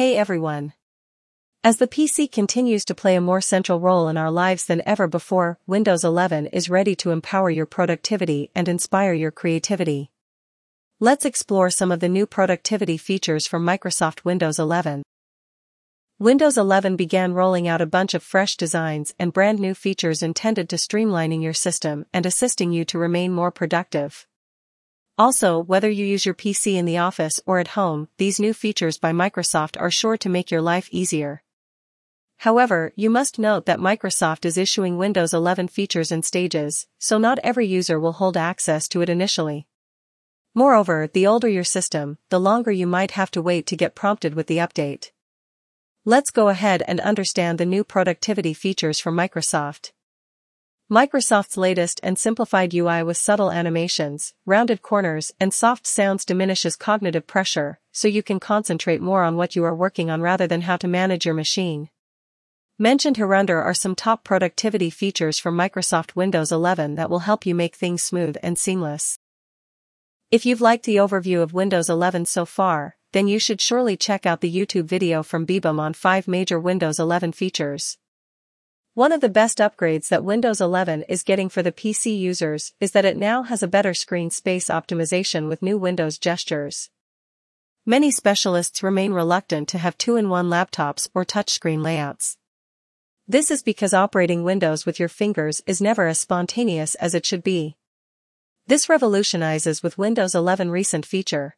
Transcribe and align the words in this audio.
Hey 0.00 0.16
everyone. 0.16 0.72
As 1.62 1.76
the 1.76 1.86
PC 1.86 2.32
continues 2.32 2.86
to 2.86 2.94
play 2.94 3.16
a 3.16 3.20
more 3.20 3.42
central 3.42 3.80
role 3.80 4.08
in 4.08 4.16
our 4.16 4.30
lives 4.30 4.64
than 4.64 4.80
ever 4.86 5.06
before, 5.06 5.58
Windows 5.66 6.04
11 6.04 6.46
is 6.46 6.70
ready 6.70 6.96
to 6.96 7.10
empower 7.10 7.50
your 7.50 7.66
productivity 7.66 8.50
and 8.54 8.66
inspire 8.66 9.12
your 9.12 9.30
creativity. 9.30 10.10
Let's 11.00 11.26
explore 11.26 11.68
some 11.68 11.92
of 11.92 12.00
the 12.00 12.08
new 12.08 12.24
productivity 12.24 12.96
features 12.96 13.46
from 13.46 13.66
Microsoft 13.66 14.24
Windows 14.24 14.58
11. 14.58 15.02
Windows 16.18 16.56
11 16.56 16.96
began 16.96 17.34
rolling 17.34 17.68
out 17.68 17.82
a 17.82 17.94
bunch 17.98 18.14
of 18.14 18.22
fresh 18.22 18.56
designs 18.56 19.12
and 19.18 19.34
brand 19.34 19.58
new 19.58 19.74
features 19.74 20.22
intended 20.22 20.70
to 20.70 20.76
streamlining 20.76 21.42
your 21.42 21.52
system 21.52 22.06
and 22.10 22.24
assisting 22.24 22.72
you 22.72 22.86
to 22.86 22.98
remain 22.98 23.32
more 23.32 23.50
productive. 23.50 24.26
Also, 25.20 25.58
whether 25.58 25.90
you 25.90 26.06
use 26.06 26.24
your 26.24 26.34
PC 26.34 26.76
in 26.76 26.86
the 26.86 26.96
office 26.96 27.38
or 27.44 27.58
at 27.58 27.76
home, 27.76 28.08
these 28.16 28.40
new 28.40 28.54
features 28.54 28.96
by 28.96 29.12
Microsoft 29.12 29.78
are 29.78 29.90
sure 29.90 30.16
to 30.16 30.30
make 30.30 30.50
your 30.50 30.62
life 30.62 30.88
easier. 30.92 31.42
However, 32.38 32.94
you 32.96 33.10
must 33.10 33.38
note 33.38 33.66
that 33.66 33.78
Microsoft 33.78 34.46
is 34.46 34.56
issuing 34.56 34.96
Windows 34.96 35.34
11 35.34 35.68
features 35.68 36.10
in 36.10 36.22
stages, 36.22 36.86
so 36.98 37.18
not 37.18 37.38
every 37.40 37.66
user 37.66 38.00
will 38.00 38.14
hold 38.14 38.34
access 38.34 38.88
to 38.88 39.02
it 39.02 39.10
initially. 39.10 39.66
Moreover, 40.54 41.06
the 41.12 41.26
older 41.26 41.50
your 41.50 41.64
system, 41.64 42.16
the 42.30 42.40
longer 42.40 42.70
you 42.70 42.86
might 42.86 43.10
have 43.10 43.30
to 43.32 43.42
wait 43.42 43.66
to 43.66 43.76
get 43.76 43.94
prompted 43.94 44.32
with 44.32 44.46
the 44.46 44.56
update. 44.56 45.10
Let's 46.06 46.30
go 46.30 46.48
ahead 46.48 46.82
and 46.88 46.98
understand 46.98 47.58
the 47.58 47.66
new 47.66 47.84
productivity 47.84 48.54
features 48.54 48.98
from 48.98 49.18
Microsoft. 49.18 49.92
Microsoft's 50.90 51.56
latest 51.56 52.00
and 52.02 52.18
simplified 52.18 52.74
UI 52.74 53.04
with 53.04 53.16
subtle 53.16 53.52
animations, 53.52 54.34
rounded 54.44 54.82
corners, 54.82 55.30
and 55.38 55.54
soft 55.54 55.86
sounds 55.86 56.24
diminishes 56.24 56.74
cognitive 56.74 57.28
pressure, 57.28 57.78
so 57.92 58.08
you 58.08 58.24
can 58.24 58.40
concentrate 58.40 59.00
more 59.00 59.22
on 59.22 59.36
what 59.36 59.54
you 59.54 59.62
are 59.62 59.72
working 59.72 60.10
on 60.10 60.20
rather 60.20 60.48
than 60.48 60.62
how 60.62 60.76
to 60.76 60.88
manage 60.88 61.24
your 61.24 61.34
machine. 61.34 61.90
Mentioned 62.76 63.18
hereunder 63.18 63.62
are 63.62 63.72
some 63.72 63.94
top 63.94 64.24
productivity 64.24 64.90
features 64.90 65.38
from 65.38 65.56
Microsoft 65.56 66.16
Windows 66.16 66.50
11 66.50 66.96
that 66.96 67.08
will 67.08 67.20
help 67.20 67.46
you 67.46 67.54
make 67.54 67.76
things 67.76 68.02
smooth 68.02 68.36
and 68.42 68.58
seamless. 68.58 69.16
If 70.32 70.44
you've 70.44 70.60
liked 70.60 70.86
the 70.86 70.96
overview 70.96 71.40
of 71.40 71.52
Windows 71.52 71.88
11 71.88 72.26
so 72.26 72.44
far, 72.44 72.96
then 73.12 73.28
you 73.28 73.38
should 73.38 73.60
surely 73.60 73.96
check 73.96 74.26
out 74.26 74.40
the 74.40 74.52
YouTube 74.52 74.86
video 74.86 75.22
from 75.22 75.46
Beebom 75.46 75.78
on 75.78 75.94
5 75.94 76.26
major 76.26 76.58
Windows 76.58 76.98
11 76.98 77.30
features. 77.30 77.96
One 78.94 79.12
of 79.12 79.20
the 79.20 79.28
best 79.28 79.58
upgrades 79.58 80.08
that 80.08 80.24
Windows 80.24 80.60
11 80.60 81.04
is 81.08 81.22
getting 81.22 81.48
for 81.48 81.62
the 81.62 81.70
PC 81.70 82.18
users 82.18 82.72
is 82.80 82.90
that 82.90 83.04
it 83.04 83.16
now 83.16 83.44
has 83.44 83.62
a 83.62 83.68
better 83.68 83.94
screen 83.94 84.30
space 84.30 84.66
optimization 84.66 85.48
with 85.48 85.62
new 85.62 85.78
Windows 85.78 86.18
gestures. 86.18 86.90
Many 87.86 88.10
specialists 88.10 88.82
remain 88.82 89.12
reluctant 89.12 89.68
to 89.68 89.78
have 89.78 89.96
two-in-one 89.96 90.50
laptops 90.50 91.08
or 91.14 91.24
touchscreen 91.24 91.84
layouts. 91.84 92.36
This 93.28 93.52
is 93.52 93.62
because 93.62 93.94
operating 93.94 94.42
Windows 94.42 94.84
with 94.84 94.98
your 94.98 95.08
fingers 95.08 95.62
is 95.68 95.80
never 95.80 96.08
as 96.08 96.18
spontaneous 96.18 96.96
as 96.96 97.14
it 97.14 97.24
should 97.24 97.44
be. 97.44 97.76
This 98.66 98.88
revolutionizes 98.88 99.84
with 99.84 99.98
Windows 99.98 100.34
11 100.34 100.68
recent 100.72 101.06
feature. 101.06 101.54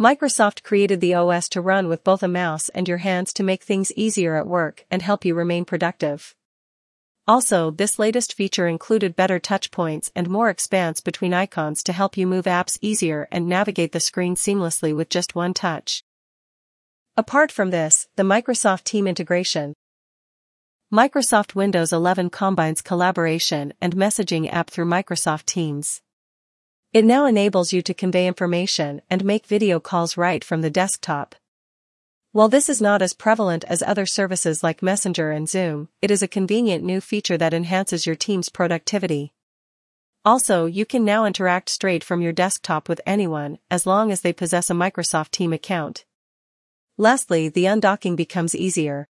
Microsoft 0.00 0.64
created 0.64 1.00
the 1.00 1.14
OS 1.14 1.48
to 1.48 1.60
run 1.60 1.86
with 1.86 2.02
both 2.02 2.24
a 2.24 2.28
mouse 2.28 2.68
and 2.70 2.88
your 2.88 2.98
hands 2.98 3.32
to 3.32 3.44
make 3.44 3.62
things 3.62 3.92
easier 3.92 4.34
at 4.34 4.46
work 4.46 4.84
and 4.90 5.00
help 5.00 5.24
you 5.24 5.36
remain 5.36 5.64
productive. 5.64 6.34
Also, 7.28 7.70
this 7.70 7.96
latest 7.96 8.34
feature 8.34 8.66
included 8.66 9.14
better 9.14 9.38
touch 9.38 9.70
points 9.70 10.10
and 10.16 10.28
more 10.28 10.50
expanse 10.50 11.00
between 11.00 11.32
icons 11.32 11.80
to 11.84 11.92
help 11.92 12.16
you 12.16 12.26
move 12.26 12.46
apps 12.46 12.76
easier 12.82 13.28
and 13.30 13.48
navigate 13.48 13.92
the 13.92 14.00
screen 14.00 14.34
seamlessly 14.34 14.94
with 14.94 15.08
just 15.08 15.36
one 15.36 15.54
touch. 15.54 16.02
Apart 17.16 17.52
from 17.52 17.70
this, 17.70 18.08
the 18.16 18.24
Microsoft 18.24 18.82
Team 18.82 19.06
integration. 19.06 19.74
Microsoft 20.92 21.54
Windows 21.54 21.92
11 21.92 22.30
combines 22.30 22.82
collaboration 22.82 23.72
and 23.80 23.94
messaging 23.94 24.52
app 24.52 24.70
through 24.70 24.86
Microsoft 24.86 25.44
Teams. 25.44 26.02
It 26.94 27.04
now 27.04 27.26
enables 27.26 27.72
you 27.72 27.82
to 27.82 27.92
convey 27.92 28.28
information 28.28 29.02
and 29.10 29.24
make 29.24 29.46
video 29.46 29.80
calls 29.80 30.16
right 30.16 30.44
from 30.44 30.60
the 30.60 30.70
desktop. 30.70 31.34
While 32.30 32.48
this 32.48 32.68
is 32.68 32.80
not 32.80 33.02
as 33.02 33.14
prevalent 33.14 33.64
as 33.64 33.82
other 33.82 34.06
services 34.06 34.62
like 34.62 34.80
Messenger 34.80 35.32
and 35.32 35.48
Zoom, 35.48 35.88
it 36.00 36.12
is 36.12 36.22
a 36.22 36.28
convenient 36.28 36.84
new 36.84 37.00
feature 37.00 37.36
that 37.36 37.52
enhances 37.52 38.06
your 38.06 38.14
team's 38.14 38.48
productivity. 38.48 39.32
Also, 40.24 40.66
you 40.66 40.86
can 40.86 41.04
now 41.04 41.24
interact 41.24 41.68
straight 41.68 42.04
from 42.04 42.22
your 42.22 42.32
desktop 42.32 42.88
with 42.88 43.00
anyone, 43.04 43.58
as 43.72 43.86
long 43.86 44.12
as 44.12 44.20
they 44.20 44.32
possess 44.32 44.70
a 44.70 44.72
Microsoft 44.72 45.32
Team 45.32 45.52
account. 45.52 46.04
Lastly, 46.96 47.48
the 47.48 47.64
undocking 47.64 48.14
becomes 48.14 48.54
easier. 48.54 49.08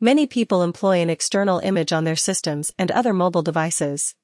Many 0.00 0.26
people 0.26 0.64
employ 0.64 1.00
an 1.00 1.08
external 1.08 1.60
image 1.60 1.92
on 1.92 2.02
their 2.02 2.16
systems 2.16 2.72
and 2.76 2.90
other 2.90 3.12
mobile 3.12 3.42
devices. 3.42 4.16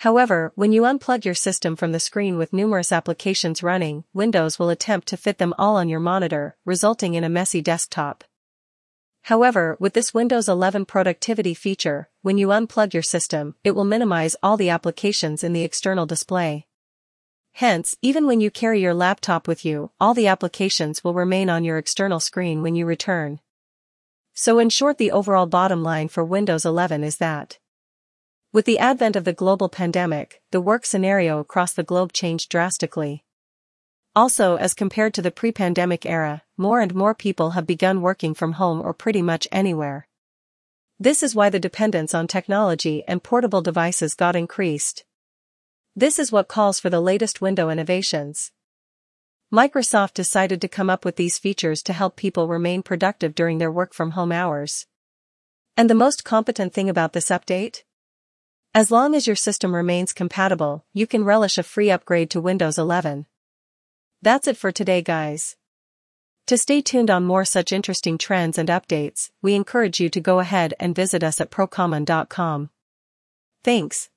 However, 0.00 0.52
when 0.54 0.72
you 0.72 0.82
unplug 0.82 1.24
your 1.24 1.34
system 1.34 1.74
from 1.74 1.92
the 1.92 2.00
screen 2.00 2.36
with 2.36 2.52
numerous 2.52 2.92
applications 2.92 3.62
running, 3.62 4.04
Windows 4.12 4.58
will 4.58 4.68
attempt 4.68 5.08
to 5.08 5.16
fit 5.16 5.38
them 5.38 5.54
all 5.58 5.76
on 5.76 5.88
your 5.88 6.00
monitor, 6.00 6.56
resulting 6.66 7.14
in 7.14 7.24
a 7.24 7.30
messy 7.30 7.62
desktop. 7.62 8.22
However, 9.22 9.76
with 9.80 9.94
this 9.94 10.14
Windows 10.14 10.48
11 10.48 10.84
productivity 10.84 11.54
feature, 11.54 12.10
when 12.20 12.38
you 12.38 12.48
unplug 12.48 12.92
your 12.92 13.02
system, 13.02 13.56
it 13.64 13.72
will 13.72 13.84
minimize 13.84 14.36
all 14.42 14.56
the 14.56 14.68
applications 14.68 15.42
in 15.42 15.52
the 15.52 15.64
external 15.64 16.06
display. 16.06 16.66
Hence, 17.54 17.96
even 18.02 18.26
when 18.26 18.40
you 18.40 18.50
carry 18.50 18.82
your 18.82 18.94
laptop 18.94 19.48
with 19.48 19.64
you, 19.64 19.90
all 19.98 20.12
the 20.12 20.26
applications 20.26 21.02
will 21.02 21.14
remain 21.14 21.48
on 21.48 21.64
your 21.64 21.78
external 21.78 22.20
screen 22.20 22.62
when 22.62 22.74
you 22.74 22.84
return. 22.84 23.40
So 24.34 24.58
in 24.58 24.68
short 24.68 24.98
the 24.98 25.10
overall 25.10 25.46
bottom 25.46 25.82
line 25.82 26.08
for 26.08 26.22
Windows 26.22 26.66
11 26.66 27.02
is 27.02 27.16
that 27.16 27.58
with 28.56 28.64
the 28.64 28.78
advent 28.78 29.16
of 29.16 29.24
the 29.24 29.34
global 29.34 29.68
pandemic, 29.68 30.40
the 30.50 30.62
work 30.62 30.86
scenario 30.86 31.40
across 31.40 31.74
the 31.74 31.82
globe 31.82 32.10
changed 32.14 32.48
drastically. 32.48 33.22
Also, 34.14 34.56
as 34.56 34.72
compared 34.72 35.12
to 35.12 35.20
the 35.20 35.30
pre 35.30 35.52
pandemic 35.52 36.06
era, 36.06 36.42
more 36.56 36.80
and 36.80 36.94
more 36.94 37.14
people 37.14 37.50
have 37.50 37.66
begun 37.66 38.00
working 38.00 38.32
from 38.32 38.52
home 38.52 38.80
or 38.80 38.94
pretty 38.94 39.20
much 39.20 39.46
anywhere. 39.52 40.08
This 40.98 41.22
is 41.22 41.34
why 41.34 41.50
the 41.50 41.60
dependence 41.60 42.14
on 42.14 42.26
technology 42.26 43.04
and 43.06 43.22
portable 43.22 43.60
devices 43.60 44.14
got 44.14 44.34
increased. 44.34 45.04
This 45.94 46.18
is 46.18 46.32
what 46.32 46.48
calls 46.48 46.80
for 46.80 46.88
the 46.88 47.02
latest 47.02 47.42
window 47.42 47.68
innovations. 47.68 48.52
Microsoft 49.52 50.14
decided 50.14 50.62
to 50.62 50.76
come 50.76 50.88
up 50.88 51.04
with 51.04 51.16
these 51.16 51.38
features 51.38 51.82
to 51.82 51.92
help 51.92 52.16
people 52.16 52.48
remain 52.48 52.82
productive 52.82 53.34
during 53.34 53.58
their 53.58 53.70
work 53.70 53.92
from 53.92 54.12
home 54.12 54.32
hours. 54.32 54.86
And 55.76 55.90
the 55.90 55.94
most 55.94 56.24
competent 56.24 56.72
thing 56.72 56.88
about 56.88 57.12
this 57.12 57.28
update? 57.28 57.82
As 58.76 58.90
long 58.90 59.14
as 59.14 59.26
your 59.26 59.36
system 59.36 59.74
remains 59.74 60.12
compatible, 60.12 60.84
you 60.92 61.06
can 61.06 61.24
relish 61.24 61.56
a 61.56 61.62
free 61.62 61.90
upgrade 61.90 62.28
to 62.28 62.42
Windows 62.42 62.76
11. 62.76 63.24
That's 64.20 64.46
it 64.46 64.58
for 64.58 64.70
today 64.70 65.00
guys. 65.00 65.56
To 66.48 66.58
stay 66.58 66.82
tuned 66.82 67.10
on 67.10 67.24
more 67.24 67.46
such 67.46 67.72
interesting 67.72 68.18
trends 68.18 68.58
and 68.58 68.68
updates, 68.68 69.30
we 69.40 69.54
encourage 69.54 69.98
you 69.98 70.10
to 70.10 70.20
go 70.20 70.40
ahead 70.40 70.74
and 70.78 70.94
visit 70.94 71.24
us 71.24 71.40
at 71.40 71.50
procommun.com. 71.50 72.68
Thanks. 73.64 74.10